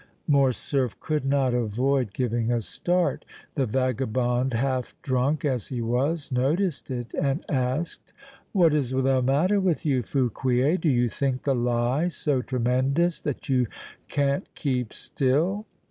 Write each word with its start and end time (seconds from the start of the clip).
Morcerf 0.27 0.99
could 0.99 1.25
not 1.27 1.53
avoid 1.53 2.11
giving 2.11 2.51
a 2.51 2.59
start. 2.59 3.23
The 3.53 3.67
vagabond, 3.67 4.51
half 4.55 4.95
drunk 5.03 5.45
as 5.45 5.67
he 5.67 5.79
was, 5.79 6.31
noticed 6.31 6.89
it 6.89 7.13
and 7.13 7.45
asked: 7.49 8.11
"What 8.51 8.73
is 8.73 8.89
the 8.89 9.21
matter 9.21 9.59
with 9.59 9.85
you, 9.85 10.01
Fouquier? 10.01 10.75
Do 10.77 10.89
you 10.89 11.07
think 11.07 11.43
the 11.43 11.53
lie 11.53 12.07
so 12.07 12.41
tremendous 12.41 13.19
that 13.21 13.47
you 13.47 13.67
can't 14.07 14.49
keep 14.55 14.91
still?" 14.91 15.67